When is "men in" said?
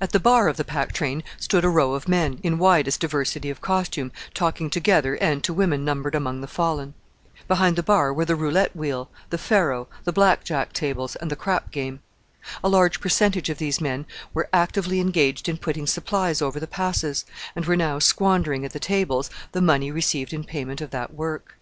2.08-2.58